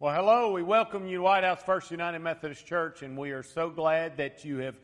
Well, 0.00 0.14
hello. 0.14 0.52
We 0.52 0.62
welcome 0.62 1.08
you 1.08 1.16
to 1.16 1.22
White 1.24 1.42
House 1.42 1.60
First 1.60 1.90
United 1.90 2.20
Methodist 2.20 2.64
Church, 2.64 3.02
and 3.02 3.18
we 3.18 3.32
are 3.32 3.42
so 3.42 3.68
glad 3.68 4.18
that 4.18 4.44
you 4.44 4.58
have 4.58 4.76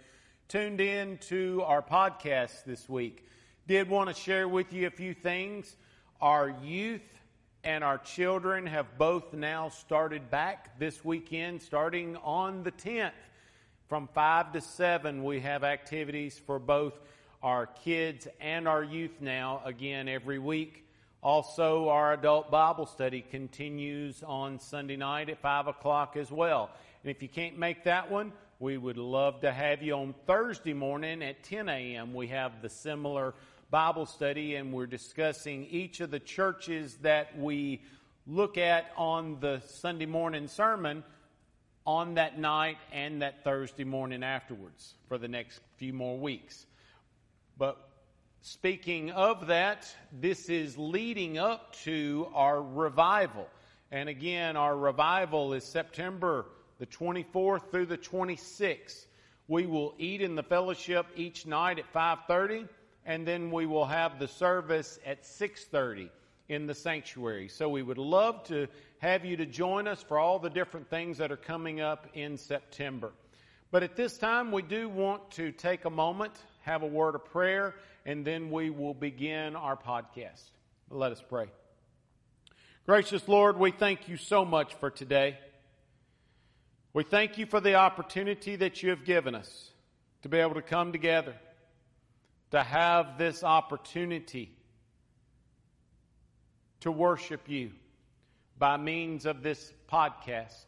tuned 0.48 0.80
in 0.80 1.18
to 1.28 1.62
our 1.66 1.82
podcast 1.82 2.64
this 2.64 2.88
week. 2.88 3.24
Did 3.68 3.88
want 3.88 4.08
to 4.08 4.20
share 4.20 4.48
with 4.48 4.72
you 4.72 4.88
a 4.88 4.90
few 4.90 5.14
things. 5.14 5.76
Our 6.20 6.52
youth 6.64 7.08
and 7.62 7.84
our 7.84 7.98
children 7.98 8.66
have 8.66 8.98
both 8.98 9.32
now 9.32 9.68
started 9.68 10.32
back 10.32 10.80
this 10.80 11.04
weekend, 11.04 11.62
starting 11.62 12.16
on 12.24 12.64
the 12.64 12.72
10th. 12.72 13.12
From 13.86 14.08
5 14.08 14.54
to 14.54 14.60
7, 14.60 15.22
we 15.22 15.38
have 15.38 15.62
activities 15.62 16.40
for 16.44 16.58
both 16.58 16.98
our 17.40 17.66
kids 17.66 18.26
and 18.40 18.66
our 18.66 18.82
youth 18.82 19.20
now, 19.20 19.62
again, 19.64 20.08
every 20.08 20.40
week. 20.40 20.83
Also, 21.24 21.88
our 21.88 22.12
adult 22.12 22.50
Bible 22.50 22.84
study 22.84 23.22
continues 23.22 24.22
on 24.22 24.58
Sunday 24.58 24.96
night 24.96 25.30
at 25.30 25.40
5 25.40 25.68
o'clock 25.68 26.18
as 26.18 26.30
well. 26.30 26.68
And 27.02 27.10
if 27.10 27.22
you 27.22 27.30
can't 27.30 27.58
make 27.58 27.84
that 27.84 28.10
one, 28.10 28.30
we 28.58 28.76
would 28.76 28.98
love 28.98 29.40
to 29.40 29.50
have 29.50 29.82
you 29.82 29.94
on 29.94 30.14
Thursday 30.26 30.74
morning 30.74 31.22
at 31.22 31.42
10 31.42 31.70
a.m. 31.70 32.12
We 32.12 32.26
have 32.26 32.60
the 32.60 32.68
similar 32.68 33.32
Bible 33.70 34.04
study, 34.04 34.56
and 34.56 34.70
we're 34.70 34.84
discussing 34.84 35.64
each 35.70 36.00
of 36.00 36.10
the 36.10 36.20
churches 36.20 36.98
that 37.00 37.38
we 37.38 37.80
look 38.26 38.58
at 38.58 38.90
on 38.94 39.38
the 39.40 39.62
Sunday 39.66 40.04
morning 40.04 40.46
sermon 40.46 41.02
on 41.86 42.16
that 42.16 42.38
night 42.38 42.76
and 42.92 43.22
that 43.22 43.44
Thursday 43.44 43.84
morning 43.84 44.22
afterwards 44.22 44.92
for 45.08 45.16
the 45.16 45.28
next 45.28 45.60
few 45.78 45.94
more 45.94 46.18
weeks. 46.18 46.66
But 47.56 47.78
Speaking 48.46 49.10
of 49.10 49.46
that, 49.46 49.88
this 50.12 50.50
is 50.50 50.76
leading 50.76 51.38
up 51.38 51.74
to 51.84 52.28
our 52.34 52.62
revival. 52.62 53.48
And 53.90 54.06
again, 54.06 54.54
our 54.58 54.76
revival 54.76 55.54
is 55.54 55.64
September 55.64 56.44
the 56.78 56.84
24th 56.84 57.70
through 57.70 57.86
the 57.86 57.96
26th. 57.96 59.06
We 59.48 59.64
will 59.64 59.94
eat 59.96 60.20
in 60.20 60.34
the 60.34 60.42
fellowship 60.42 61.06
each 61.16 61.46
night 61.46 61.78
at 61.78 61.90
5:30 61.90 62.68
and 63.06 63.26
then 63.26 63.50
we 63.50 63.64
will 63.64 63.86
have 63.86 64.18
the 64.18 64.28
service 64.28 64.98
at 65.06 65.24
6:30 65.24 66.10
in 66.50 66.66
the 66.66 66.74
sanctuary. 66.74 67.48
So 67.48 67.70
we 67.70 67.82
would 67.82 67.96
love 67.96 68.44
to 68.48 68.68
have 68.98 69.24
you 69.24 69.38
to 69.38 69.46
join 69.46 69.88
us 69.88 70.02
for 70.02 70.18
all 70.18 70.38
the 70.38 70.50
different 70.50 70.90
things 70.90 71.16
that 71.16 71.32
are 71.32 71.38
coming 71.38 71.80
up 71.80 72.08
in 72.12 72.36
September. 72.36 73.14
But 73.70 73.82
at 73.82 73.96
this 73.96 74.18
time 74.18 74.52
we 74.52 74.60
do 74.60 74.90
want 74.90 75.30
to 75.32 75.50
take 75.50 75.86
a 75.86 75.90
moment, 75.90 76.34
have 76.64 76.82
a 76.82 76.86
word 76.86 77.14
of 77.14 77.24
prayer 77.26 77.74
and 78.04 78.24
then 78.24 78.50
we 78.50 78.70
will 78.70 78.94
begin 78.94 79.56
our 79.56 79.76
podcast. 79.76 80.42
Let 80.90 81.12
us 81.12 81.22
pray. 81.26 81.46
Gracious 82.86 83.26
Lord, 83.26 83.58
we 83.58 83.70
thank 83.70 84.08
you 84.08 84.16
so 84.16 84.44
much 84.44 84.74
for 84.74 84.90
today. 84.90 85.38
We 86.92 87.02
thank 87.02 87.38
you 87.38 87.46
for 87.46 87.60
the 87.60 87.74
opportunity 87.74 88.56
that 88.56 88.82
you 88.82 88.90
have 88.90 89.04
given 89.04 89.34
us 89.34 89.70
to 90.22 90.28
be 90.28 90.38
able 90.38 90.54
to 90.54 90.62
come 90.62 90.92
together, 90.92 91.34
to 92.50 92.62
have 92.62 93.18
this 93.18 93.42
opportunity 93.42 94.56
to 96.80 96.92
worship 96.92 97.48
you 97.48 97.72
by 98.58 98.76
means 98.76 99.26
of 99.26 99.42
this 99.42 99.72
podcast. 99.90 100.64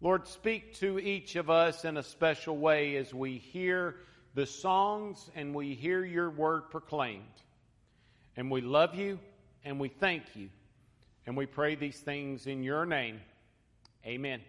Lord, 0.00 0.28
speak 0.28 0.74
to 0.76 0.98
each 0.98 1.36
of 1.36 1.48
us 1.48 1.84
in 1.84 1.96
a 1.96 2.02
special 2.02 2.56
way 2.56 2.96
as 2.96 3.14
we 3.14 3.38
hear 3.38 3.96
the 4.34 4.46
songs 4.46 5.30
and 5.34 5.54
we 5.54 5.74
hear 5.74 6.04
your 6.04 6.30
word 6.30 6.70
proclaimed. 6.70 7.22
And 8.36 8.50
we 8.50 8.60
love 8.60 8.94
you 8.94 9.18
and 9.64 9.80
we 9.80 9.88
thank 9.88 10.24
you. 10.34 10.50
And 11.26 11.36
we 11.36 11.46
pray 11.46 11.74
these 11.74 11.98
things 11.98 12.46
in 12.46 12.62
your 12.62 12.84
name. 12.84 13.20
Amen. 14.04 14.40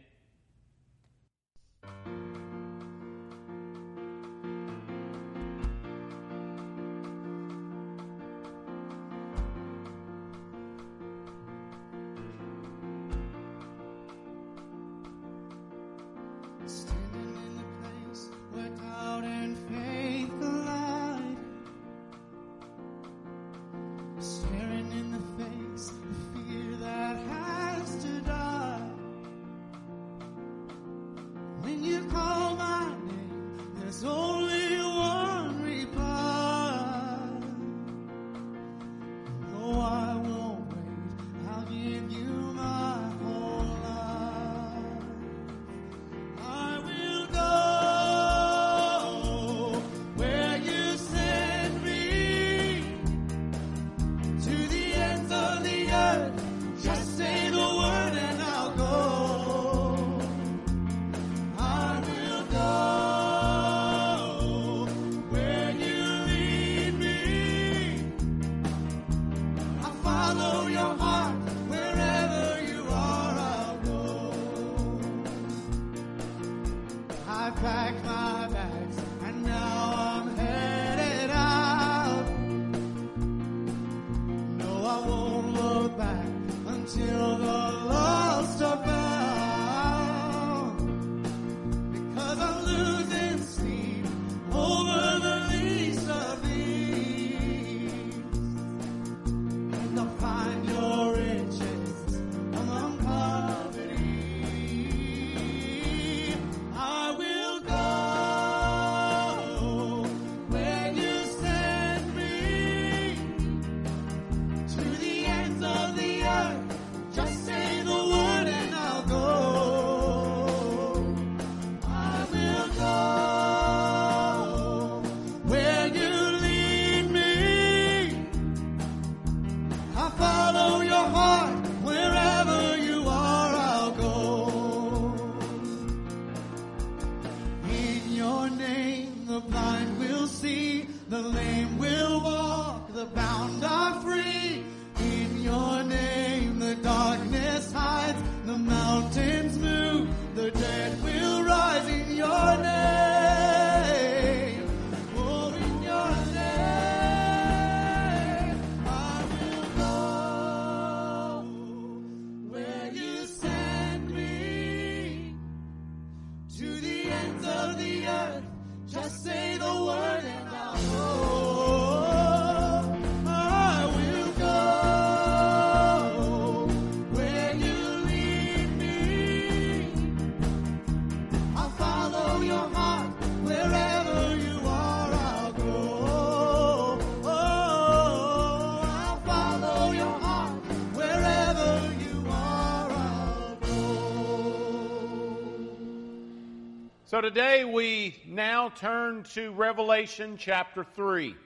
So 197.10 197.22
today 197.22 197.64
we 197.64 198.22
now 198.28 198.68
turn 198.68 199.24
to 199.34 199.54
Revelation 199.54 200.36
chapter 200.38 200.84
3. 200.84 201.38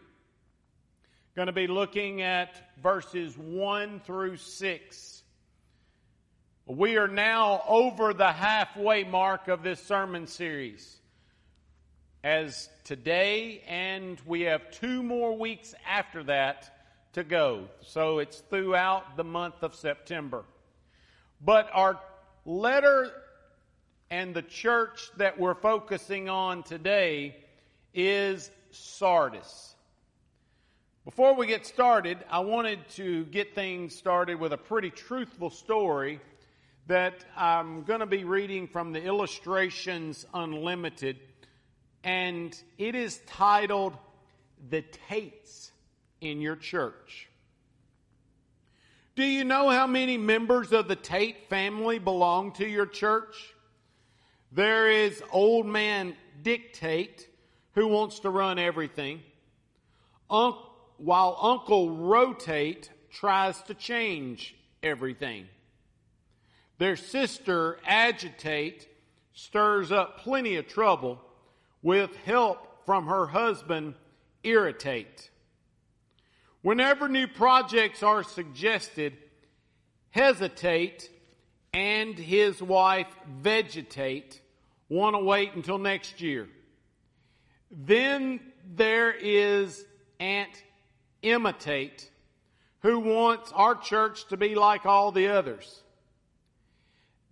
Going 1.35 1.45
to 1.45 1.51
be 1.51 1.67
looking 1.67 2.23
at 2.23 2.73
verses 2.81 3.37
1 3.37 3.99
through 3.99 4.37
6. 4.37 5.23
We 6.65 6.97
are 6.97 7.07
now 7.07 7.61
over 7.67 8.11
the 8.11 8.31
halfway 8.31 9.03
mark 9.03 9.49
of 9.49 9.61
this 9.61 9.79
sermon 9.79 10.25
series. 10.25 10.99
As 12.23 12.67
today, 12.83 13.61
and 13.67 14.19
we 14.25 14.41
have 14.41 14.71
two 14.71 15.03
more 15.03 15.37
weeks 15.37 15.75
after 15.87 16.23
that 16.23 16.75
to 17.13 17.23
go. 17.23 17.67
So 17.81 18.17
it's 18.17 18.39
throughout 18.49 19.15
the 19.15 19.23
month 19.23 19.61
of 19.61 19.75
September. 19.75 20.43
But 21.39 21.69
our 21.71 21.99
letter 22.45 23.11
and 24.11 24.33
the 24.33 24.41
church 24.41 25.09
that 25.15 25.39
we're 25.39 25.55
focusing 25.55 26.27
on 26.27 26.63
today 26.63 27.33
is 27.93 28.51
Sardis. 28.71 29.73
Before 31.05 31.33
we 31.33 31.47
get 31.47 31.65
started, 31.65 32.17
I 32.29 32.39
wanted 32.39 32.87
to 32.95 33.23
get 33.25 33.55
things 33.55 33.95
started 33.95 34.37
with 34.37 34.51
a 34.51 34.57
pretty 34.57 34.89
truthful 34.89 35.49
story 35.49 36.19
that 36.87 37.23
I'm 37.37 37.83
going 37.83 38.01
to 38.01 38.05
be 38.05 38.25
reading 38.25 38.67
from 38.67 38.91
the 38.91 39.01
Illustrations 39.01 40.25
Unlimited, 40.33 41.17
and 42.03 42.53
it 42.77 42.95
is 42.95 43.21
titled 43.27 43.97
The 44.69 44.83
Tates 45.07 45.71
in 46.19 46.41
Your 46.41 46.57
Church. 46.57 47.29
Do 49.15 49.23
you 49.23 49.45
know 49.45 49.69
how 49.69 49.87
many 49.87 50.17
members 50.17 50.73
of 50.73 50.89
the 50.89 50.97
Tate 50.97 51.47
family 51.47 51.97
belong 51.97 52.51
to 52.53 52.67
your 52.67 52.85
church? 52.85 53.55
There 54.51 54.91
is 54.91 55.23
old 55.31 55.65
man 55.65 56.15
dictate 56.41 57.27
who 57.73 57.87
wants 57.87 58.19
to 58.19 58.29
run 58.29 58.59
everything, 58.59 59.21
while 60.27 61.37
Uncle 61.41 61.89
Rotate 61.95 62.89
tries 63.11 63.61
to 63.63 63.73
change 63.73 64.55
everything. 64.83 65.47
Their 66.79 66.95
sister 66.95 67.79
Agitate 67.85 68.89
stirs 69.33 69.91
up 69.91 70.19
plenty 70.19 70.57
of 70.57 70.67
trouble 70.67 71.21
with 71.81 72.13
help 72.25 72.85
from 72.85 73.07
her 73.07 73.27
husband 73.27 73.95
Irritate. 74.43 75.29
Whenever 76.61 77.07
new 77.07 77.27
projects 77.27 78.03
are 78.03 78.23
suggested, 78.23 79.17
Hesitate 80.09 81.09
and 81.73 82.17
his 82.17 82.61
wife 82.61 83.07
Vegetate 83.41 84.41
want 84.89 85.15
to 85.15 85.23
wait 85.23 85.53
until 85.53 85.77
next 85.77 86.21
year. 86.21 86.49
Then 87.71 88.41
there 88.75 89.11
is 89.11 89.85
Aunt 90.19 90.51
Imitate, 91.21 92.09
who 92.81 92.99
wants 92.99 93.51
our 93.53 93.75
church 93.75 94.27
to 94.27 94.37
be 94.37 94.55
like 94.55 94.85
all 94.85 95.11
the 95.11 95.29
others. 95.29 95.81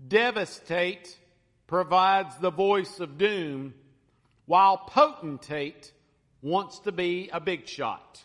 Devastate 0.08 1.18
provides 1.68 2.36
the 2.38 2.52
voice 2.52 3.00
of 3.00 3.18
doom, 3.18 3.74
while 4.46 4.78
Potentate 4.78 5.92
wants 6.42 6.80
to 6.80 6.92
be 6.92 7.30
a 7.34 7.40
big 7.40 7.68
shot. 7.68 8.24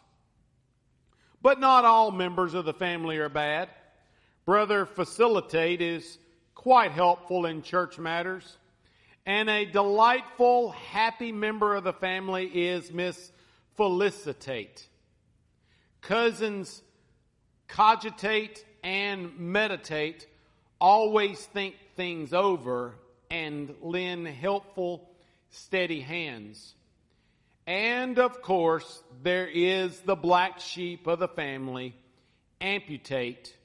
But 1.42 1.58
not 1.58 1.84
all 1.84 2.10
members 2.10 2.54
of 2.54 2.64
the 2.64 2.72
family 2.72 3.18
are 3.18 3.28
bad. 3.28 3.68
Brother 4.44 4.84
Facilitate 4.84 5.80
is 5.80 6.18
quite 6.54 6.92
helpful 6.92 7.46
in 7.46 7.62
church 7.62 7.98
matters. 7.98 8.58
And 9.24 9.48
a 9.48 9.64
delightful, 9.64 10.72
happy 10.72 11.32
member 11.32 11.74
of 11.74 11.84
the 11.84 11.94
family 11.94 12.44
is 12.46 12.92
Miss 12.92 13.32
Felicitate. 13.76 14.86
Cousins 16.02 16.82
cogitate 17.68 18.62
and 18.82 19.38
meditate, 19.38 20.26
always 20.78 21.42
think 21.46 21.74
things 21.96 22.34
over, 22.34 22.96
and 23.30 23.74
lend 23.80 24.28
helpful, 24.28 25.08
steady 25.48 26.02
hands. 26.02 26.74
And 27.66 28.18
of 28.18 28.42
course, 28.42 29.02
there 29.22 29.48
is 29.48 30.00
the 30.00 30.16
black 30.16 30.60
sheep 30.60 31.06
of 31.06 31.18
the 31.18 31.28
family, 31.28 31.94
Amputate, 32.60 33.56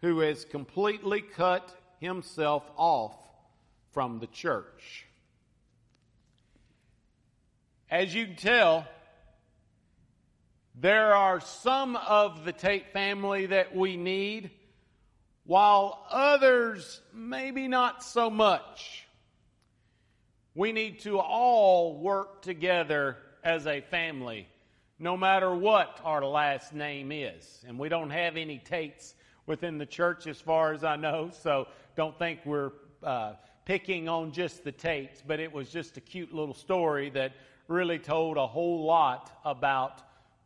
who 0.00 0.20
has 0.20 0.44
completely 0.44 1.20
cut 1.20 1.74
himself 2.00 2.64
off 2.76 3.16
from 3.92 4.18
the 4.18 4.26
church. 4.26 5.06
As 7.90 8.14
you 8.14 8.26
can 8.26 8.36
tell, 8.36 8.86
there 10.74 11.14
are 11.14 11.40
some 11.40 11.96
of 11.96 12.44
the 12.44 12.52
Tate 12.52 12.92
family 12.92 13.46
that 13.46 13.74
we 13.74 13.96
need, 13.96 14.50
while 15.44 16.06
others 16.08 17.00
maybe 17.12 17.68
not 17.68 18.02
so 18.04 18.30
much. 18.30 19.06
We 20.54 20.72
need 20.72 21.00
to 21.00 21.18
all 21.18 21.98
work 21.98 22.42
together 22.42 23.16
as 23.42 23.66
a 23.66 23.80
family, 23.80 24.46
no 24.98 25.16
matter 25.16 25.54
what 25.54 26.00
our 26.04 26.24
last 26.24 26.72
name 26.72 27.12
is. 27.12 27.64
And 27.66 27.78
we 27.78 27.88
don't 27.88 28.10
have 28.10 28.36
any 28.36 28.58
Tates 28.58 29.14
within 29.50 29.78
the 29.78 29.86
church 29.86 30.28
as 30.28 30.40
far 30.40 30.72
as 30.72 30.84
I 30.84 30.94
know, 30.94 31.28
so 31.42 31.66
don't 31.96 32.16
think 32.16 32.38
we're 32.44 32.70
uh, 33.02 33.32
picking 33.64 34.08
on 34.08 34.30
just 34.30 34.62
the 34.62 34.70
Tates, 34.70 35.24
but 35.26 35.40
it 35.40 35.52
was 35.52 35.70
just 35.70 35.96
a 35.96 36.00
cute 36.00 36.32
little 36.32 36.54
story 36.54 37.10
that 37.10 37.32
really 37.66 37.98
told 37.98 38.36
a 38.36 38.46
whole 38.46 38.84
lot 38.84 39.40
about 39.44 40.02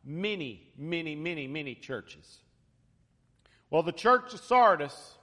many, 0.07 0.73
many, 0.79 1.15
many, 1.15 1.47
many 1.47 1.75
churches. 1.75 2.39
Well, 3.69 3.83
the 3.83 3.93
church 3.93 4.33
of 4.33 4.41
Sardis 4.41 5.19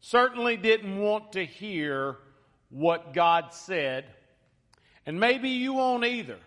certainly 0.00 0.58
didn't 0.58 0.98
want 0.98 1.32
to 1.32 1.46
hear 1.46 2.18
what 2.68 3.14
God 3.14 3.54
said, 3.54 4.04
and 5.06 5.18
maybe 5.18 5.48
you 5.48 5.72
won't 5.72 6.04
either. 6.04 6.38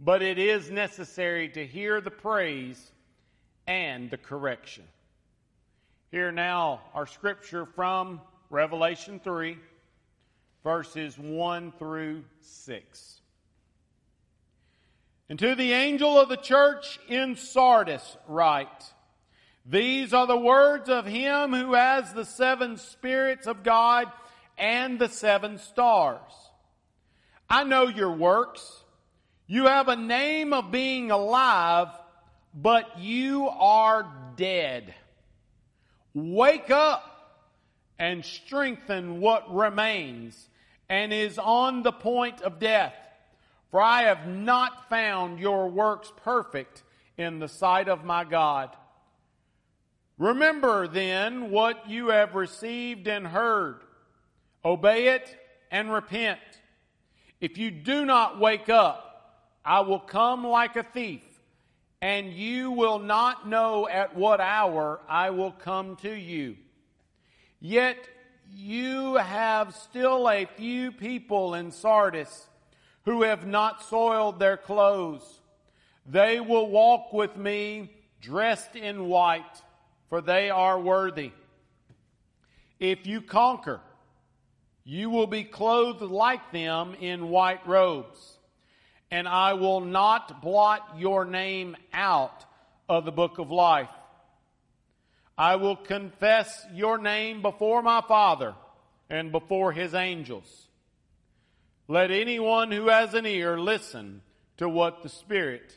But 0.00 0.20
it 0.20 0.40
is 0.40 0.68
necessary 0.68 1.48
to 1.50 1.64
hear 1.64 2.00
the 2.00 2.10
praise 2.10 2.90
and 3.70 4.10
the 4.10 4.18
correction. 4.18 4.82
Here 6.10 6.32
now 6.32 6.80
our 6.92 7.06
scripture 7.06 7.64
from 7.64 8.20
Revelation 8.50 9.20
3, 9.22 9.56
verses 10.64 11.16
1 11.16 11.72
through 11.78 12.24
6. 12.40 13.20
And 15.28 15.38
to 15.38 15.54
the 15.54 15.70
angel 15.70 16.18
of 16.18 16.28
the 16.28 16.36
church 16.36 16.98
in 17.08 17.36
Sardis 17.36 18.16
write, 18.26 18.92
These 19.64 20.12
are 20.12 20.26
the 20.26 20.36
words 20.36 20.88
of 20.88 21.06
him 21.06 21.52
who 21.52 21.74
has 21.74 22.12
the 22.12 22.24
seven 22.24 22.76
spirits 22.76 23.46
of 23.46 23.62
God 23.62 24.10
and 24.58 24.98
the 24.98 25.08
seven 25.08 25.58
stars. 25.58 26.32
I 27.48 27.62
know 27.62 27.86
your 27.86 28.10
works. 28.10 28.82
You 29.46 29.66
have 29.66 29.86
a 29.86 29.94
name 29.94 30.52
of 30.52 30.72
being 30.72 31.12
alive, 31.12 31.86
but 32.54 32.98
you 32.98 33.48
are 33.48 34.06
dead. 34.36 34.94
Wake 36.14 36.70
up 36.70 37.04
and 37.98 38.24
strengthen 38.24 39.20
what 39.20 39.54
remains 39.54 40.48
and 40.88 41.12
is 41.12 41.38
on 41.38 41.82
the 41.82 41.92
point 41.92 42.40
of 42.42 42.58
death. 42.58 42.94
For 43.70 43.80
I 43.80 44.02
have 44.02 44.26
not 44.26 44.88
found 44.88 45.38
your 45.38 45.68
works 45.68 46.12
perfect 46.24 46.82
in 47.16 47.38
the 47.38 47.48
sight 47.48 47.88
of 47.88 48.04
my 48.04 48.24
God. 48.24 48.74
Remember 50.18 50.88
then 50.88 51.50
what 51.50 51.88
you 51.88 52.08
have 52.08 52.34
received 52.34 53.06
and 53.06 53.26
heard. 53.26 53.80
Obey 54.64 55.08
it 55.08 55.36
and 55.70 55.92
repent. 55.92 56.40
If 57.40 57.56
you 57.56 57.70
do 57.70 58.04
not 58.04 58.40
wake 58.40 58.68
up, 58.68 59.06
I 59.64 59.80
will 59.80 60.00
come 60.00 60.46
like 60.46 60.76
a 60.76 60.82
thief, 60.82 61.22
and 62.02 62.32
you 62.32 62.70
will 62.70 62.98
not 62.98 63.46
know 63.46 63.88
at 63.88 64.16
what 64.16 64.40
hour 64.40 65.00
I 65.08 65.30
will 65.30 65.52
come 65.52 65.96
to 65.96 66.12
you. 66.12 66.56
Yet 67.60 67.98
you 68.52 69.16
have 69.16 69.74
still 69.74 70.28
a 70.28 70.46
few 70.56 70.92
people 70.92 71.54
in 71.54 71.70
Sardis 71.70 72.46
who 73.04 73.22
have 73.22 73.46
not 73.46 73.82
soiled 73.84 74.38
their 74.38 74.56
clothes. 74.56 75.40
They 76.06 76.40
will 76.40 76.70
walk 76.70 77.12
with 77.12 77.36
me 77.36 77.92
dressed 78.20 78.76
in 78.76 79.06
white, 79.06 79.62
for 80.08 80.20
they 80.20 80.50
are 80.50 80.78
worthy. 80.78 81.32
If 82.78 83.06
you 83.06 83.20
conquer, 83.20 83.80
you 84.84 85.10
will 85.10 85.26
be 85.26 85.44
clothed 85.44 86.02
like 86.02 86.50
them 86.52 86.94
in 87.00 87.28
white 87.28 87.66
robes, 87.66 88.38
and 89.10 89.28
I 89.28 89.54
will 89.54 89.80
not 89.80 90.40
blot 90.40 90.96
your 90.98 91.24
name 91.24 91.76
out 91.92 92.44
of 92.88 93.04
the 93.04 93.12
book 93.12 93.38
of 93.38 93.50
life. 93.50 93.88
I 95.36 95.56
will 95.56 95.76
confess 95.76 96.66
your 96.74 96.98
name 96.98 97.42
before 97.42 97.82
my 97.82 98.02
Father 98.06 98.54
and 99.08 99.32
before 99.32 99.72
his 99.72 99.94
angels. 99.94 100.68
Let 101.88 102.10
anyone 102.10 102.70
who 102.70 102.88
has 102.88 103.14
an 103.14 103.26
ear 103.26 103.58
listen 103.58 104.22
to 104.58 104.68
what 104.68 105.02
the 105.02 105.08
Spirit 105.08 105.76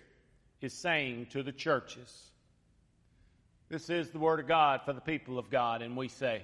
is 0.61 0.73
saying 0.73 1.27
to 1.31 1.41
the 1.41 1.51
churches. 1.51 2.31
This 3.69 3.89
is 3.89 4.09
the 4.11 4.19
Word 4.19 4.39
of 4.39 4.47
God 4.47 4.81
for 4.85 4.93
the 4.93 5.01
people 5.01 5.39
of 5.39 5.49
God, 5.49 5.81
and 5.81 5.97
we 5.97 6.09
say, 6.09 6.43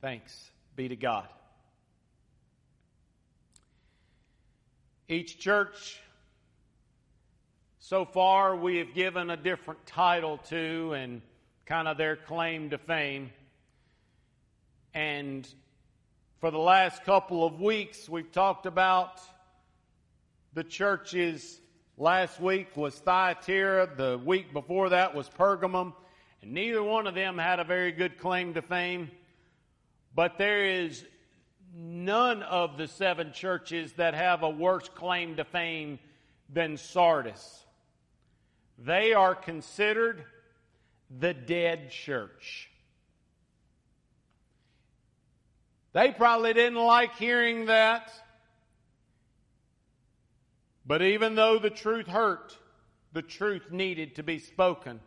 Thanks 0.00 0.50
be 0.76 0.88
to 0.88 0.96
God. 0.96 1.26
Each 5.08 5.38
church, 5.38 6.00
so 7.86 8.06
far, 8.06 8.56
we 8.56 8.78
have 8.78 8.94
given 8.94 9.28
a 9.28 9.36
different 9.36 9.84
title 9.84 10.38
to 10.48 10.94
and 10.94 11.20
kind 11.66 11.86
of 11.86 11.98
their 11.98 12.16
claim 12.16 12.70
to 12.70 12.78
fame. 12.78 13.30
And 14.94 15.46
for 16.40 16.50
the 16.50 16.56
last 16.56 17.04
couple 17.04 17.44
of 17.44 17.60
weeks, 17.60 18.08
we've 18.08 18.32
talked 18.32 18.64
about 18.64 19.20
the 20.54 20.64
churches. 20.64 21.60
Last 21.98 22.40
week 22.40 22.74
was 22.74 22.94
Thyatira, 22.94 23.90
the 23.94 24.18
week 24.24 24.54
before 24.54 24.88
that 24.88 25.14
was 25.14 25.28
Pergamum, 25.28 25.92
and 26.40 26.52
neither 26.52 26.82
one 26.82 27.06
of 27.06 27.14
them 27.14 27.36
had 27.36 27.60
a 27.60 27.64
very 27.64 27.92
good 27.92 28.18
claim 28.18 28.54
to 28.54 28.62
fame. 28.62 29.10
But 30.14 30.38
there 30.38 30.64
is 30.64 31.04
none 31.76 32.42
of 32.44 32.78
the 32.78 32.88
seven 32.88 33.34
churches 33.34 33.92
that 33.98 34.14
have 34.14 34.42
a 34.42 34.48
worse 34.48 34.88
claim 34.88 35.36
to 35.36 35.44
fame 35.44 35.98
than 36.48 36.78
Sardis. 36.78 37.63
They 38.84 39.14
are 39.14 39.34
considered 39.34 40.24
the 41.10 41.32
dead 41.32 41.90
church. 41.90 42.68
They 45.94 46.10
probably 46.10 46.52
didn't 46.52 46.78
like 46.78 47.16
hearing 47.16 47.66
that. 47.66 48.12
But 50.84 51.00
even 51.00 51.34
though 51.34 51.58
the 51.58 51.70
truth 51.70 52.06
hurt, 52.06 52.58
the 53.14 53.22
truth 53.22 53.70
needed 53.70 54.16
to 54.16 54.22
be 54.22 54.38
spoken. 54.38 55.00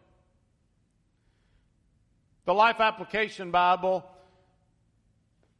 The 2.46 2.54
Life 2.56 2.80
Application 2.80 3.52
Bible 3.52 4.04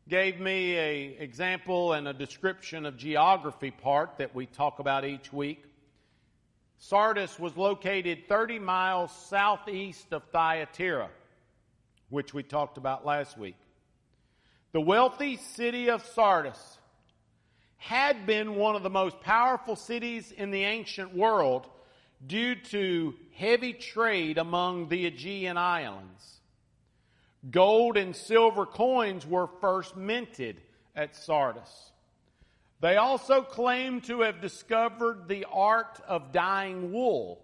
gave 0.08 0.40
me 0.40 0.76
an 0.78 1.22
example 1.22 1.94
and 1.94 2.08
a 2.08 2.14
description 2.14 2.88
of 2.88 2.98
geography 2.98 3.70
part 3.70 4.18
that 4.18 4.34
we 4.34 4.48
talk 4.48 4.80
about 4.80 5.06
each 5.06 5.32
week. 5.32 5.67
Sardis 6.78 7.40
was 7.40 7.58
located 7.58 8.28
30 8.28 8.60
miles 8.60 9.12
southeast 9.12 10.14
of 10.14 10.24
Thyatira, 10.32 11.10
which 12.10 12.34
we 12.34 12.44
talked 12.44 12.78
about 12.78 13.06
last 13.06 13.38
week. 13.38 13.58
The 14.74 14.82
wealthy 14.82 15.38
city 15.38 15.90
of 15.90 16.06
Sardis 16.06 16.78
had 17.78 18.26
been 18.26 18.56
one 18.56 18.76
of 18.76 18.84
the 18.84 18.90
most 18.90 19.20
powerful 19.22 19.76
cities 19.76 20.32
in 20.32 20.52
the 20.52 20.64
ancient 20.64 21.16
world 21.16 21.68
due 22.26 22.56
to 22.56 23.14
heavy 23.36 23.74
trade 23.74 24.38
among 24.38 24.90
the 24.90 25.06
Aegean 25.06 25.58
islands. 25.58 26.42
Gold 27.50 27.98
and 27.98 28.16
silver 28.16 28.66
coins 28.66 29.26
were 29.26 29.48
first 29.62 29.96
minted 29.96 30.62
at 30.96 31.16
Sardis. 31.16 31.92
They 32.80 32.98
also 32.98 33.42
claim 33.42 34.02
to 34.02 34.22
have 34.22 34.42
discovered 34.42 35.28
the 35.28 35.46
art 35.52 36.00
of 36.08 36.32
dyeing 36.32 36.92
wool. 36.92 37.44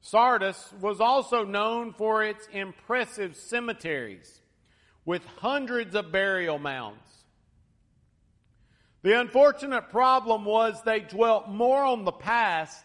Sardis 0.00 0.72
was 0.80 1.00
also 1.00 1.44
known 1.44 1.92
for 1.92 2.22
its 2.22 2.48
impressive 2.52 3.36
cemeteries 3.36 4.40
with 5.04 5.24
hundreds 5.38 5.94
of 5.94 6.12
burial 6.12 6.58
mounds. 6.58 7.24
The 9.02 9.20
unfortunate 9.20 9.90
problem 9.90 10.44
was 10.44 10.82
they 10.82 11.00
dwelt 11.00 11.48
more 11.48 11.82
on 11.82 12.04
the 12.04 12.12
past 12.12 12.84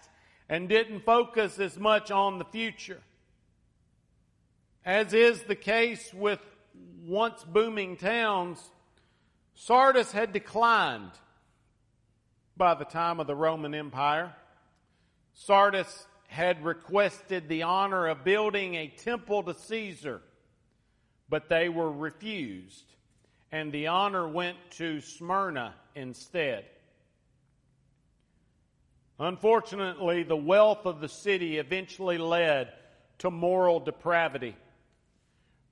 and 0.50 0.68
didn't 0.68 1.06
focus 1.06 1.60
as 1.60 1.80
much 1.80 2.12
on 2.12 2.40
the 2.40 2.46
future. 2.46 3.02
As 4.86 5.14
is 5.14 5.44
the 5.44 5.56
case 5.56 6.14
with 6.14 6.40
once 7.06 7.44
booming 7.44 7.96
towns, 7.96 8.60
Sardis 9.56 10.12
had 10.12 10.34
declined 10.34 11.12
by 12.58 12.74
the 12.74 12.86
time 12.86 13.20
of 13.20 13.28
the 13.28 13.36
Roman 13.36 13.74
Empire. 13.74 14.34
Sardis 15.34 16.08
had 16.28 16.64
requested 16.66 17.48
the 17.48 17.64
honor 17.64 18.08
of 18.08 18.24
building 18.24 18.76
a 18.76 18.88
temple 18.88 19.44
to 19.44 19.54
Caesar, 19.54 20.22
but 21.30 21.50
they 21.50 21.70
were 21.70 21.92
refused, 21.92 22.86
and 23.52 23.72
the 23.72 23.88
honor 23.88 24.28
went 24.28 24.58
to 24.72 25.00
Smyrna 25.02 25.76
instead. 25.96 26.66
Unfortunately, 29.20 30.24
the 30.24 30.36
wealth 30.36 30.86
of 30.86 31.00
the 31.00 31.08
city 31.08 31.58
eventually 31.60 32.18
led 32.18 32.74
to 33.20 33.30
moral 33.30 33.80
depravity. 33.80 34.56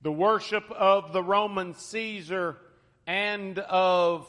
The 0.02 0.12
worship 0.12 0.70
of 0.70 1.12
the 1.12 1.22
Roman 1.22 1.74
Caesar 1.74 2.56
and 3.06 3.58
of 3.58 4.26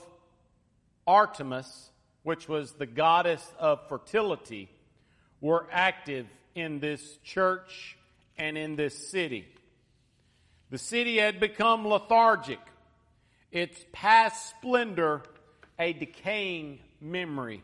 Artemis, 1.06 1.90
which 2.24 2.48
was 2.48 2.74
the 2.74 2.86
goddess 2.86 3.46
of 3.60 3.88
fertility, 3.88 4.70
were 5.42 5.68
active 5.72 6.26
in 6.56 6.80
this 6.80 7.18
church 7.24 7.98
and 8.38 8.58
in 8.58 8.76
this 8.76 9.10
city. 9.10 9.48
The 10.70 10.78
city 10.78 11.18
had 11.18 11.40
become 11.40 11.88
lethargic, 11.88 12.60
its 13.52 13.84
past 13.92 14.50
splendor 14.50 15.22
a 15.78 15.94
decaying 15.94 16.80
memory. 17.02 17.64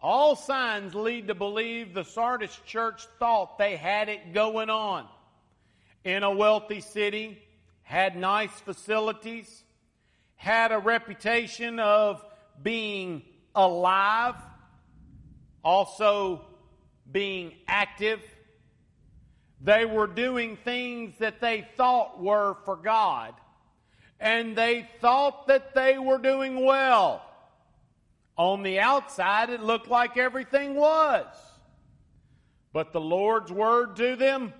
All 0.00 0.36
signs 0.36 0.94
lead 0.94 1.28
to 1.28 1.34
believe 1.34 1.92
the 1.92 2.04
Sardis 2.04 2.56
church 2.64 3.04
thought 3.18 3.58
they 3.58 3.76
had 3.76 4.08
it 4.08 4.32
going 4.32 4.70
on 4.70 5.06
in 6.04 6.22
a 6.22 6.30
wealthy 6.30 6.80
city, 6.80 7.42
had 7.88 8.14
nice 8.18 8.52
facilities, 8.66 9.64
had 10.36 10.72
a 10.72 10.78
reputation 10.78 11.80
of 11.80 12.22
being 12.62 13.22
alive, 13.54 14.34
also 15.64 16.44
being 17.10 17.54
active. 17.66 18.20
They 19.62 19.86
were 19.86 20.06
doing 20.06 20.58
things 20.58 21.14
that 21.20 21.40
they 21.40 21.66
thought 21.78 22.22
were 22.22 22.58
for 22.66 22.76
God, 22.76 23.32
and 24.20 24.54
they 24.54 24.86
thought 25.00 25.46
that 25.46 25.74
they 25.74 25.96
were 25.96 26.18
doing 26.18 26.66
well. 26.66 27.24
On 28.36 28.62
the 28.62 28.80
outside, 28.80 29.48
it 29.48 29.62
looked 29.62 29.88
like 29.88 30.18
everything 30.18 30.74
was. 30.74 31.24
But 32.74 32.92
the 32.92 33.00
Lord's 33.00 33.50
word 33.50 33.96
to 33.96 34.14
them 34.14 34.52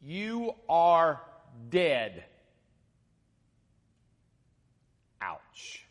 you 0.00 0.54
are 0.66 1.20
dead. 1.68 2.24
Ouch. 5.20 5.84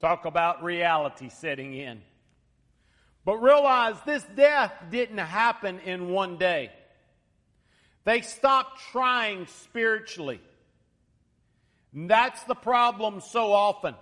Talk 0.00 0.24
about 0.24 0.62
reality 0.62 1.28
setting 1.28 1.74
in. 1.74 2.00
But 3.24 3.36
realize 3.36 3.96
this 4.04 4.24
death 4.34 4.72
didn't 4.90 5.18
happen 5.18 5.78
in 5.80 6.08
one 6.08 6.38
day. 6.38 6.72
They 8.04 8.20
stopped 8.20 8.80
trying 8.90 9.46
spiritually. 9.46 10.40
And 11.94 12.10
that's 12.10 12.42
the 12.44 12.54
problem 12.54 13.20
so 13.20 13.52
often. 13.52 13.94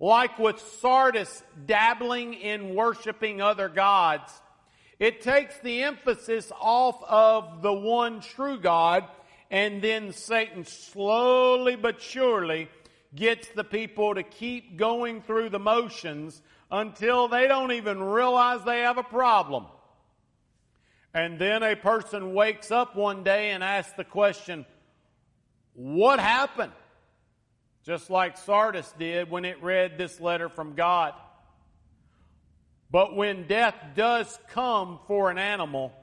Like 0.00 0.38
with 0.38 0.60
Sardis 0.80 1.42
dabbling 1.66 2.34
in 2.34 2.74
worshiping 2.74 3.40
other 3.40 3.68
gods, 3.68 4.32
it 5.02 5.20
takes 5.20 5.58
the 5.58 5.82
emphasis 5.82 6.52
off 6.60 7.02
of 7.02 7.60
the 7.60 7.72
one 7.72 8.20
true 8.20 8.56
God, 8.56 9.04
and 9.50 9.82
then 9.82 10.12
Satan 10.12 10.64
slowly 10.64 11.74
but 11.74 12.00
surely 12.00 12.68
gets 13.12 13.48
the 13.48 13.64
people 13.64 14.14
to 14.14 14.22
keep 14.22 14.76
going 14.76 15.20
through 15.20 15.48
the 15.48 15.58
motions 15.58 16.40
until 16.70 17.26
they 17.26 17.48
don't 17.48 17.72
even 17.72 18.00
realize 18.00 18.62
they 18.64 18.82
have 18.82 18.96
a 18.96 19.02
problem. 19.02 19.66
And 21.12 21.36
then 21.36 21.64
a 21.64 21.74
person 21.74 22.32
wakes 22.32 22.70
up 22.70 22.94
one 22.94 23.24
day 23.24 23.50
and 23.50 23.64
asks 23.64 23.94
the 23.96 24.04
question, 24.04 24.64
What 25.74 26.20
happened? 26.20 26.70
Just 27.82 28.08
like 28.08 28.38
Sardis 28.38 28.94
did 29.00 29.32
when 29.32 29.44
it 29.44 29.60
read 29.64 29.98
this 29.98 30.20
letter 30.20 30.48
from 30.48 30.76
God. 30.76 31.14
But 32.92 33.16
when 33.16 33.46
death 33.46 33.74
does 33.96 34.38
come 34.50 35.00
for 35.06 35.30
an 35.30 35.38
animal, 35.38 35.94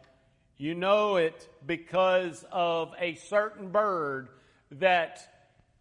you 0.58 0.74
know 0.74 1.18
it 1.18 1.48
because 1.64 2.44
of 2.52 2.94
a 3.00 3.14
certain 3.14 3.70
bird 3.70 4.30
that 4.72 5.20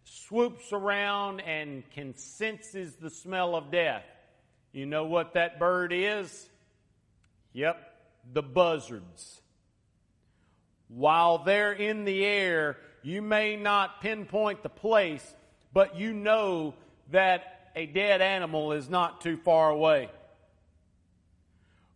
swoops 0.03 0.71
around 0.71 1.39
and 1.39 1.83
can 1.95 2.15
senses 2.15 2.95
the 2.95 3.09
smell 3.09 3.55
of 3.55 3.71
death. 3.71 4.03
You 4.71 4.85
know 4.85 5.05
what 5.05 5.33
that 5.33 5.57
bird 5.57 5.91
is? 5.91 6.47
Yep, 7.53 7.77
the 8.31 8.43
buzzards. 8.43 9.41
While 10.89 11.39
they're 11.39 11.73
in 11.73 12.05
the 12.05 12.23
air, 12.23 12.77
you 13.01 13.23
may 13.23 13.55
not 13.55 14.01
pinpoint 14.01 14.61
the 14.61 14.69
place, 14.69 15.25
but 15.73 15.97
you 15.97 16.13
know 16.13 16.75
that 17.11 17.71
a 17.75 17.87
dead 17.87 18.21
animal 18.21 18.73
is 18.73 18.89
not 18.89 19.21
too 19.21 19.37
far 19.37 19.71
away. 19.71 20.09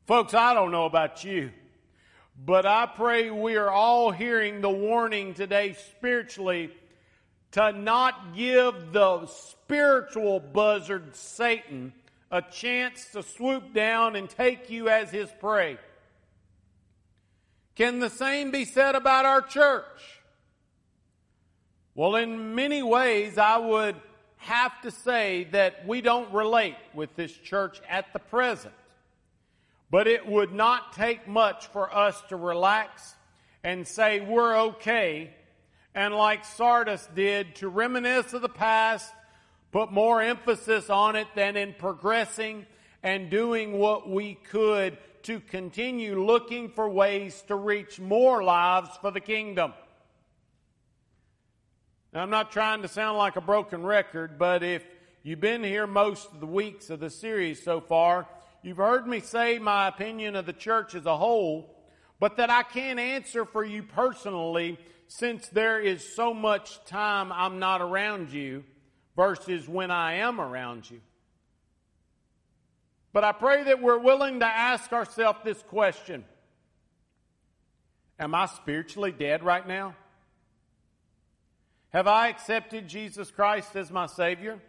Folks, 0.05 0.33
I 0.33 0.53
don't 0.53 0.71
know 0.71 0.83
about 0.83 1.23
you, 1.23 1.51
but 2.45 2.65
I 2.65 2.87
pray 2.87 3.29
we 3.29 3.55
are 3.55 3.69
all 3.69 4.11
hearing 4.11 4.59
the 4.59 4.69
warning 4.69 5.33
today 5.33 5.77
spiritually 5.95 6.71
to 7.51 7.71
not 7.71 8.35
give 8.35 8.91
the 8.91 9.25
spiritual 9.27 10.41
buzzard 10.41 11.15
Satan 11.15 11.93
a 12.29 12.41
chance 12.41 13.11
to 13.13 13.23
swoop 13.23 13.73
down 13.73 14.17
and 14.17 14.29
take 14.29 14.69
you 14.69 14.89
as 14.89 15.09
his 15.09 15.29
prey. 15.39 15.77
Can 17.75 17.99
the 17.99 18.09
same 18.09 18.51
be 18.51 18.65
said 18.65 18.95
about 18.95 19.25
our 19.25 19.41
church? 19.41 20.19
Well, 21.95 22.17
in 22.17 22.55
many 22.55 22.83
ways, 22.83 23.37
I 23.37 23.55
would 23.55 23.95
have 24.37 24.81
to 24.81 24.91
say 24.91 25.45
that 25.51 25.87
we 25.87 26.01
don't 26.01 26.33
relate 26.33 26.75
with 26.93 27.15
this 27.15 27.31
church 27.31 27.79
at 27.87 28.11
the 28.11 28.19
present. 28.19 28.73
But 29.93 30.07
it 30.07 30.25
would 30.25 30.51
not 30.51 30.93
take 30.93 31.27
much 31.27 31.67
for 31.67 31.95
us 31.95 32.19
to 32.29 32.35
relax 32.35 33.13
and 33.63 33.87
say 33.87 34.21
we're 34.21 34.57
okay, 34.57 35.29
and 35.93 36.15
like 36.15 36.45
Sardis 36.45 37.07
did, 37.13 37.53
to 37.57 37.69
reminisce 37.69 38.33
of 38.33 38.41
the 38.41 38.49
past, 38.49 39.13
put 39.71 39.91
more 39.91 40.19
emphasis 40.19 40.89
on 40.89 41.15
it 41.15 41.27
than 41.35 41.55
in 41.55 41.75
progressing 41.77 42.65
and 43.03 43.29
doing 43.29 43.73
what 43.77 44.09
we 44.09 44.33
could 44.33 44.97
to 45.25 45.39
continue 45.39 46.25
looking 46.25 46.69
for 46.69 46.89
ways 46.89 47.43
to 47.43 47.55
reach 47.55 47.99
more 47.99 48.43
lives 48.43 48.89
for 48.99 49.11
the 49.11 49.21
kingdom. 49.21 49.73
Now, 52.11 52.23
I'm 52.23 52.31
not 52.31 52.51
trying 52.51 52.81
to 52.81 52.87
sound 52.87 53.19
like 53.19 53.35
a 53.35 53.41
broken 53.41 53.83
record, 53.83 54.39
but 54.39 54.63
if 54.63 54.83
you've 55.21 55.39
been 55.39 55.63
here 55.63 55.85
most 55.85 56.31
of 56.31 56.39
the 56.39 56.47
weeks 56.47 56.89
of 56.89 56.99
the 56.99 57.11
series 57.11 57.61
so 57.61 57.79
far, 57.79 58.27
you've 58.63 58.77
heard 58.77 59.05
me 59.05 59.19
say 59.19 59.59
my 59.59 59.87
opinion 59.87 60.35
of 60.35 60.45
the 60.45 60.53
church 60.53 60.95
as 60.95 61.05
a 61.05 61.17
whole, 61.17 61.75
but 62.19 62.37
that 62.37 62.49
I 62.49 62.63
can't 62.63 62.99
answer 62.99 63.45
for 63.45 63.63
you 63.63 63.83
personally 63.83 64.79
since 65.07 65.47
there 65.49 65.79
is 65.79 66.15
so 66.15 66.33
much 66.33 66.83
time 66.85 67.31
I'm 67.31 67.59
not 67.59 67.81
around 67.81 68.31
you 68.31 68.63
versus 69.15 69.67
when 69.67 69.91
I 69.91 70.13
am 70.15 70.41
around 70.41 70.89
you. 70.89 71.01
But 73.11 73.23
I 73.23 73.31
pray 73.31 73.63
that 73.63 73.81
we're 73.81 73.99
willing 73.99 74.39
to 74.39 74.45
ask 74.47 74.91
ourselves 74.91 75.39
this 75.43 75.61
question 75.61 76.25
Am 78.19 78.33
I 78.33 78.45
spiritually 78.45 79.11
dead 79.11 79.43
right 79.43 79.67
now? 79.67 79.95
Have 81.89 82.07
I 82.07 82.29
accepted 82.29 82.87
Jesus 82.87 83.29
Christ 83.29 83.75
as 83.75 83.91
my 83.91 84.07
Savior? 84.07 84.59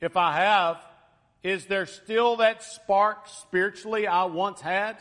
If 0.00 0.16
I 0.16 0.36
have, 0.36 0.85
is 1.46 1.66
there 1.66 1.86
still 1.86 2.38
that 2.38 2.60
spark 2.60 3.28
spiritually 3.28 4.08
I 4.08 4.24
once 4.24 4.60
had? 4.60 4.96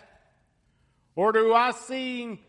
Or 1.15 1.31
do 1.31 1.55
I 1.55 1.71
see 1.71 2.39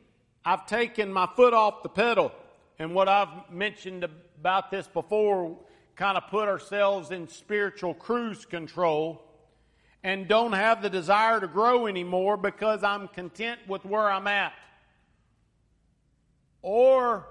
I've 0.45 0.67
taken 0.67 1.11
my 1.11 1.27
foot 1.35 1.55
off 1.55 1.83
the 1.83 1.89
pedal? 1.89 2.31
And 2.79 2.95
what 2.95 3.09
I've 3.09 3.51
mentioned 3.51 4.05
about 4.05 4.71
this 4.71 4.87
before, 4.87 5.59
kind 5.95 6.19
of 6.19 6.27
put 6.29 6.47
ourselves 6.47 7.11
in 7.11 7.27
spiritual 7.27 7.95
cruise 7.95 8.45
control 8.45 9.25
and 10.05 10.29
don't 10.29 10.53
have 10.53 10.83
the 10.83 10.91
desire 10.91 11.41
to 11.41 11.49
grow 11.49 11.87
anymore 11.87 12.37
because 12.37 12.85
I'm 12.85 13.09
content 13.09 13.61
with 13.67 13.87
where 13.87 14.11
I'm 14.11 14.27
at. 14.27 14.53
Or 16.61 17.27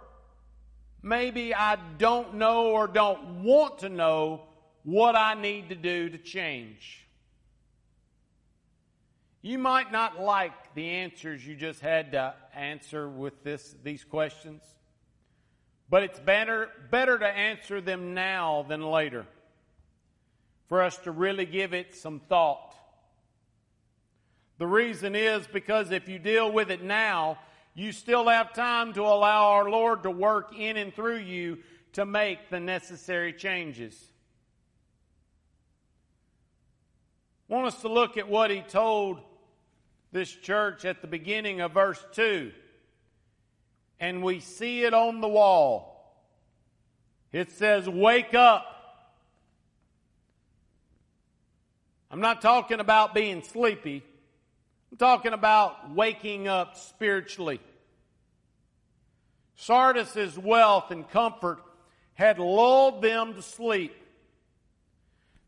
maybe 1.04 1.54
I 1.54 1.78
don't 2.00 2.34
know 2.34 2.72
or 2.72 2.88
don't 2.88 3.44
want 3.44 3.78
to 3.80 3.90
know 3.90 4.48
what 4.86 5.16
I 5.16 5.34
need 5.34 5.70
to 5.70 5.76
do 5.76 6.10
to 6.10 6.18
change. 6.18 7.06
You 9.42 9.58
might 9.60 9.92
not 9.92 10.20
like 10.20 10.74
the 10.76 10.90
answers 10.90 11.46
you 11.46 11.56
just 11.56 11.82
had 11.82 12.14
to 12.14 12.34
answer 12.56 13.10
with 13.10 13.44
this, 13.44 13.76
these 13.84 14.04
questions, 14.04 14.64
but 15.90 16.04
it's 16.04 16.20
better, 16.20 16.70
better 16.90 17.18
to 17.18 17.28
answer 17.28 17.82
them 17.82 18.14
now 18.14 18.66
than 18.68 18.82
later 18.82 19.26
for 20.68 20.82
us 20.82 20.98
to 21.00 21.12
really 21.12 21.46
give 21.46 21.74
it 21.74 21.96
some 21.96 22.20
thought. 22.20 22.76
The 24.58 24.68
reason 24.68 25.16
is 25.16 25.46
because 25.48 25.92
if 25.92 26.08
you 26.08 26.18
deal 26.18 26.52
with 26.52 26.72
it 26.72 26.84
now, 26.84 27.40
you 27.74 27.92
still 27.92 28.28
have 28.28 28.54
time 28.54 28.94
to 28.94 29.02
allow 29.02 29.50
our 29.52 29.70
Lord 29.70 30.04
to 30.04 30.12
work 30.12 30.56
in 30.58 30.78
and 30.78 30.94
through 30.94 31.20
you 31.20 31.58
to 31.94 32.06
make 32.06 32.50
the 32.50 32.60
necessary 32.60 33.34
changes. 33.34 34.12
I 37.34 37.35
want 37.48 37.68
us 37.68 37.82
to 37.82 37.88
look 37.88 38.18
at 38.18 38.28
what 38.28 38.52
he 38.52 38.62
told 38.62 39.20
this 40.12 40.32
church 40.32 40.86
at 40.86 41.02
the 41.02 41.08
beginning 41.08 41.62
of 41.62 41.74
verse 41.74 42.04
2. 42.14 42.52
And 44.00 44.24
we 44.24 44.40
see 44.40 44.84
it 44.84 44.94
on 44.94 45.22
the 45.22 45.28
wall. 45.28 45.96
It 47.32 47.52
says, 47.52 47.88
Wake 47.88 48.34
up. 48.34 48.72
I'm 52.10 52.22
not 52.22 52.42
talking 52.42 52.80
about 52.80 53.14
being 53.14 53.44
sleepy. 53.44 54.04
I'm 54.92 54.98
talking 54.98 55.34
about 55.34 55.94
waking 55.94 56.48
up 56.48 56.78
spiritually. 56.78 57.60
Sardis's 59.58 60.38
wealth 60.38 60.92
and 60.92 61.10
comfort 61.10 61.62
had 62.14 62.40
lulled 62.40 63.02
them 63.02 63.34
to 63.34 63.42
sleep. 63.42 63.94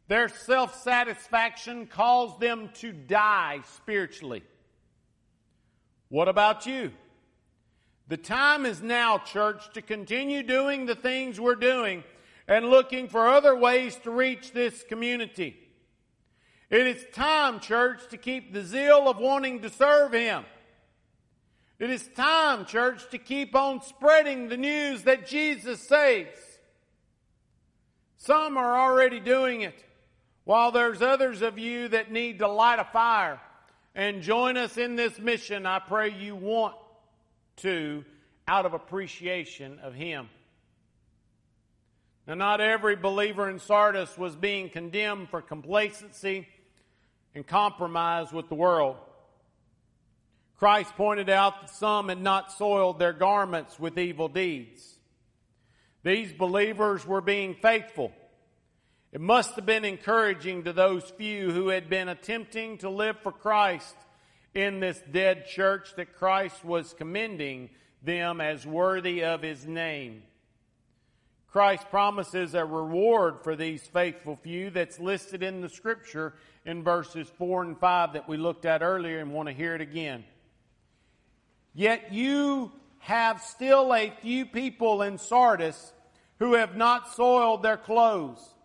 Their 0.08 0.30
self 0.30 0.82
satisfaction 0.82 1.88
caused 1.88 2.40
them 2.40 2.70
to 2.76 2.92
die 2.92 3.62
spiritually. 3.76 4.44
What 6.10 6.28
about 6.30 6.66
you? 6.66 6.92
The 8.08 8.18
time 8.18 8.66
is 8.66 8.82
now, 8.82 9.18
church, 9.18 9.74
to 9.74 9.82
continue 9.82 10.44
doing 10.44 10.86
the 10.86 10.96
things 10.96 11.42
we're 11.42 11.56
doing 11.56 12.06
and 12.48 12.70
looking 12.70 13.10
for 13.10 13.28
other 13.28 13.56
ways 13.56 13.98
to 14.04 14.12
reach 14.12 14.54
this 14.54 14.84
community. 14.84 15.58
It 16.70 16.88
is 16.88 17.06
time, 17.12 17.60
church, 17.60 18.08
to 18.10 18.18
keep 18.18 18.54
the 18.54 18.64
zeal 18.64 19.10
of 19.10 19.18
wanting 19.18 19.62
to 19.62 19.70
serve 19.70 20.14
Him. 20.14 20.46
It 21.80 21.90
is 21.90 22.08
time, 22.16 22.66
church, 22.66 23.10
to 23.12 23.18
keep 23.18 23.56
on 23.56 23.82
spreading 23.82 24.48
the 24.48 24.58
news 24.58 25.04
that 25.04 25.28
Jesus 25.28 25.82
saves. 25.82 26.40
Some 28.18 28.58
are 28.58 28.78
already 28.78 29.20
doing 29.20 29.62
it, 29.62 29.84
while 30.48 30.72
there's 30.72 31.02
others 31.02 31.42
of 31.42 31.60
you 31.60 31.90
that 31.90 32.10
need 32.10 32.40
to 32.40 32.48
light 32.48 32.80
a 32.80 32.86
fire 32.86 33.38
and 33.94 34.22
join 34.22 34.56
us 34.56 34.78
in 34.78 34.96
this 34.96 35.20
mission. 35.20 35.66
I 35.66 35.80
pray 35.80 36.10
you 36.10 36.38
want 36.38 36.74
to 37.58 38.06
out 38.48 38.66
of 38.66 38.74
appreciation 38.74 39.78
of 39.80 39.94
Him. 39.94 40.30
Now, 42.26 42.36
not 42.36 42.62
every 42.62 42.96
believer 42.96 43.50
in 43.50 43.60
Sardis 43.60 44.18
was 44.18 44.38
being 44.38 44.70
condemned 44.70 45.28
for 45.28 45.42
complacency 45.42 46.48
and 47.36 47.46
compromise 47.46 48.32
with 48.32 48.48
the 48.48 48.56
world. 48.56 48.96
Christ 50.56 50.96
pointed 50.96 51.30
out 51.30 51.60
that 51.60 51.70
some 51.72 52.08
had 52.08 52.22
not 52.22 52.54
soiled 52.54 53.00
their 53.00 53.12
garments 53.12 53.78
with 53.78 53.98
evil 53.98 54.30
deeds. 54.30 54.98
These 56.04 56.32
believers 56.32 57.06
were 57.06 57.20
being 57.20 57.54
faithful. 57.54 58.14
It 59.12 59.22
must 59.22 59.56
have 59.56 59.66
been 59.66 59.86
encouraging 59.86 60.64
to 60.64 60.74
those 60.74 61.04
few 61.18 61.52
who 61.52 61.70
had 61.70 61.90
been 61.90 62.10
attempting 62.10 62.78
to 62.80 62.90
live 62.90 63.18
for 63.22 63.32
Christ 63.32 63.96
in 64.54 64.80
this 64.80 65.02
dead 65.12 65.46
church 65.48 65.96
that 65.96 66.16
Christ 66.16 66.66
was 66.66 66.94
commending 66.94 67.70
them 68.04 68.42
as 68.42 68.66
worthy 68.66 69.24
of 69.24 69.42
his 69.42 69.66
name. 69.66 70.24
Christ 71.48 71.90
promises 71.90 72.54
a 72.54 72.66
reward 72.66 73.44
for 73.44 73.56
these 73.56 73.82
faithful 73.88 74.36
few 74.36 74.70
that's 74.70 75.00
listed 75.00 75.42
in 75.42 75.62
the 75.62 75.70
scripture 75.70 76.34
in 76.66 76.84
verses 76.84 77.30
4 77.38 77.64
and 77.64 77.80
5 77.80 78.14
that 78.14 78.28
we 78.28 78.36
looked 78.38 78.66
at 78.66 78.82
earlier 78.82 79.20
and 79.20 79.32
want 79.32 79.48
to 79.48 79.56
hear 79.56 79.74
it 79.74 79.82
again. 79.82 80.26
Yet 81.74 82.12
you 82.12 82.74
have 83.00 83.42
still 83.42 83.94
a 83.94 84.12
few 84.22 84.46
people 84.46 85.02
in 85.02 85.18
Sardis 85.18 85.94
who 86.40 86.56
have 86.56 86.76
not 86.76 87.14
soiled 87.16 87.64
their 87.64 87.78
clothes. 87.78 88.56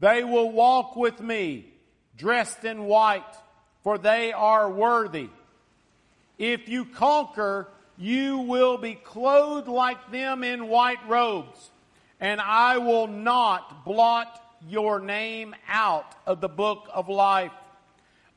They 0.00 0.24
will 0.24 0.50
walk 0.50 0.96
with 0.96 1.20
me 1.20 1.66
dressed 2.16 2.64
in 2.64 2.84
white, 2.84 3.22
for 3.82 3.98
they 3.98 4.32
are 4.32 4.70
worthy. 4.70 5.28
If 6.38 6.68
you 6.68 6.84
conquer, 6.84 7.68
you 7.96 8.38
will 8.38 8.76
be 8.76 8.94
clothed 8.94 9.68
like 9.68 10.10
them 10.10 10.42
in 10.42 10.68
white 10.68 11.06
robes, 11.08 11.70
and 12.20 12.40
I 12.40 12.78
will 12.78 13.06
not 13.06 13.84
blot 13.84 14.40
your 14.68 15.00
name 15.00 15.54
out 15.68 16.14
of 16.26 16.40
the 16.40 16.48
book 16.48 16.88
of 16.92 17.08
life. 17.08 17.52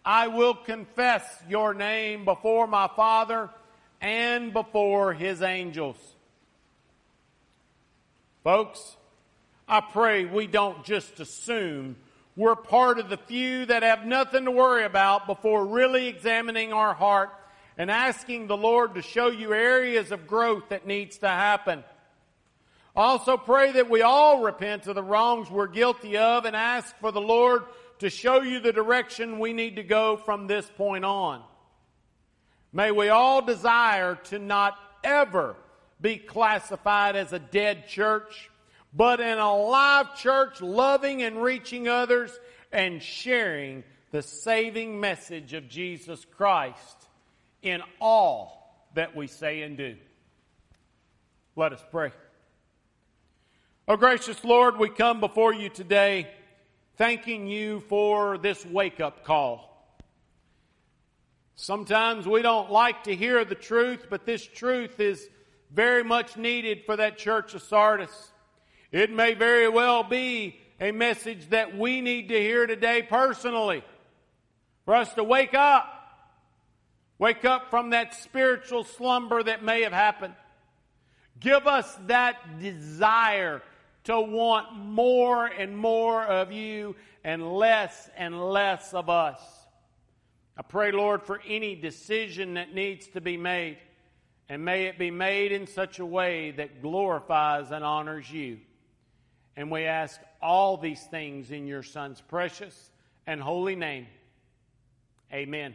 I 0.05 0.27
will 0.27 0.53
confess 0.53 1.23
your 1.49 1.73
name 1.73 2.23
before 2.23 2.67
my 2.67 2.87
Father 2.95 3.49
and 3.99 4.53
before 4.53 5.13
his 5.13 5.41
angels. 5.41 5.97
Folks, 8.43 8.95
I 9.67 9.81
pray 9.81 10.23
we 10.23 10.47
don't 10.47 10.85
just 10.85 11.19
assume 11.19 11.97
we're 12.37 12.55
part 12.55 12.99
of 12.99 13.09
the 13.09 13.17
few 13.17 13.65
that 13.65 13.83
have 13.83 14.05
nothing 14.05 14.45
to 14.45 14.51
worry 14.51 14.85
about 14.85 15.27
before 15.27 15.65
really 15.65 16.07
examining 16.07 16.71
our 16.71 16.93
heart 16.93 17.31
and 17.77 17.91
asking 17.91 18.47
the 18.47 18.55
Lord 18.55 18.95
to 18.95 19.01
show 19.01 19.27
you 19.27 19.53
areas 19.53 20.11
of 20.11 20.25
growth 20.25 20.69
that 20.69 20.87
needs 20.87 21.17
to 21.17 21.27
happen. 21.27 21.83
Also 22.95 23.35
pray 23.35 23.73
that 23.73 23.89
we 23.89 24.03
all 24.03 24.41
repent 24.41 24.87
of 24.87 24.95
the 24.95 25.03
wrongs 25.03 25.51
we're 25.51 25.67
guilty 25.67 26.15
of 26.15 26.45
and 26.45 26.55
ask 26.55 26.95
for 26.99 27.11
the 27.11 27.19
Lord 27.19 27.63
to 27.99 28.09
show 28.09 28.41
you 28.41 28.59
the 28.59 28.71
direction 28.71 29.37
we 29.39 29.51
need 29.51 29.75
to 29.75 29.83
go 29.83 30.15
from 30.15 30.47
this 30.47 30.69
point 30.77 31.03
on. 31.03 31.43
May 32.71 32.91
we 32.91 33.09
all 33.09 33.41
desire 33.41 34.15
to 34.25 34.39
not 34.39 34.77
ever 35.03 35.55
be 35.99 36.17
classified 36.17 37.15
as 37.15 37.33
a 37.33 37.39
dead 37.39 37.87
church 37.87 38.49
but 38.97 39.19
in 39.19 39.37
a 39.37 39.55
live 39.55 40.17
church 40.17 40.59
loving 40.59 41.21
and 41.21 41.41
reaching 41.41 41.87
others 41.87 42.37
and 42.71 43.01
sharing 43.01 43.83
the 44.09 44.23
saving 44.23 44.99
message 44.99 45.53
of 45.53 45.69
Jesus 45.69 46.25
Christ 46.35 47.07
in 47.61 47.83
all 48.01 48.87
that 48.95 49.15
we 49.15 49.27
say 49.27 49.61
and 49.61 49.77
do. 49.77 49.97
Let 51.55 51.73
us 51.73 51.85
pray. 51.91 52.11
Oh, 53.87 53.97
gracious 53.97 54.43
Lord, 54.43 54.77
we 54.77 54.89
come 54.89 55.19
before 55.19 55.53
you 55.53 55.69
today 55.69 56.27
thanking 56.95 57.45
you 57.45 57.81
for 57.81 58.39
this 58.39 58.65
wake 58.65 58.99
up 58.99 59.23
call. 59.23 59.63
Sometimes 61.55 62.27
we 62.27 62.41
don't 62.41 62.71
like 62.71 63.03
to 63.03 63.15
hear 63.15 63.45
the 63.45 63.55
truth, 63.55 64.07
but 64.09 64.25
this 64.25 64.43
truth 64.43 64.99
is 64.99 65.29
very 65.71 66.03
much 66.03 66.35
needed 66.35 66.83
for 66.85 66.95
that 66.95 67.19
church 67.19 67.53
of 67.53 67.61
Sardis. 67.61 68.31
It 68.91 69.11
may 69.11 69.33
very 69.33 69.67
well 69.67 70.03
be 70.03 70.59
a 70.79 70.91
message 70.91 71.49
that 71.49 71.77
we 71.77 72.01
need 72.01 72.29
to 72.29 72.39
hear 72.39 72.67
today 72.67 73.01
personally. 73.01 73.83
For 74.85 74.95
us 74.95 75.13
to 75.15 75.23
wake 75.23 75.53
up. 75.53 75.93
Wake 77.19 77.45
up 77.45 77.69
from 77.69 77.89
that 77.89 78.13
spiritual 78.13 78.83
slumber 78.83 79.41
that 79.41 79.63
may 79.63 79.81
have 79.81 79.93
happened. 79.93 80.35
Give 81.39 81.67
us 81.67 81.97
that 82.05 82.59
desire 82.59 83.61
to 84.05 84.21
want 84.21 84.75
more 84.75 85.45
and 85.45 85.75
more 85.75 86.23
of 86.23 86.51
you 86.51 86.95
and 87.23 87.55
less 87.55 88.09
and 88.15 88.39
less 88.51 88.93
of 88.93 89.09
us. 89.09 89.41
I 90.55 90.61
pray, 90.61 90.91
Lord, 90.91 91.23
for 91.23 91.41
any 91.47 91.75
decision 91.75 92.53
that 92.53 92.73
needs 92.73 93.07
to 93.09 93.21
be 93.21 93.35
made, 93.35 93.77
and 94.47 94.63
may 94.63 94.85
it 94.85 94.97
be 94.97 95.11
made 95.11 95.51
in 95.51 95.67
such 95.67 95.99
a 95.99 96.05
way 96.05 96.51
that 96.51 96.81
glorifies 96.81 97.71
and 97.71 97.83
honors 97.83 98.31
you. 98.31 98.59
And 99.57 99.71
we 99.71 99.85
ask 99.85 100.21
all 100.39 100.77
these 100.77 101.01
things 101.01 101.49
in 101.49 101.65
your 101.65 101.81
Son's 101.81 102.21
precious 102.21 102.91
and 103.25 103.41
holy 103.41 103.75
name. 103.75 104.05
Amen. 105.33 105.73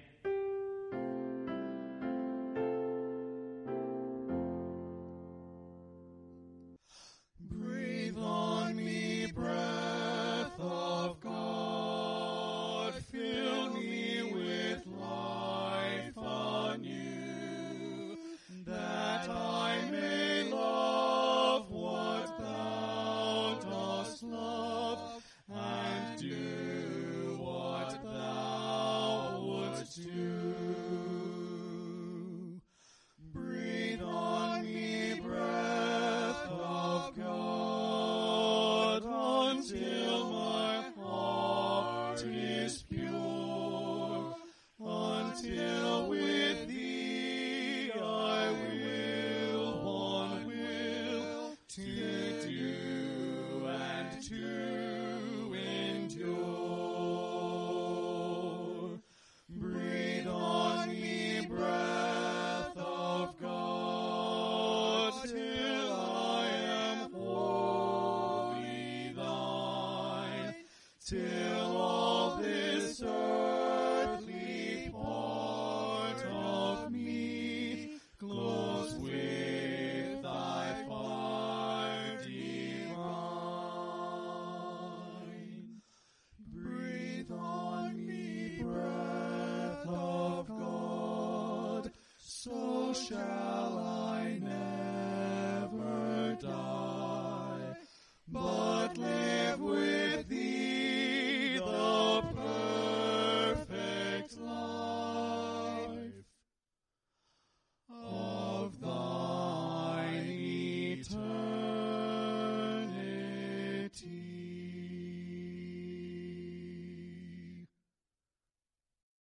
Shall 71.05 71.42